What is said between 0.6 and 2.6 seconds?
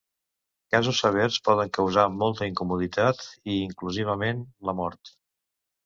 Casos severs poden causar molta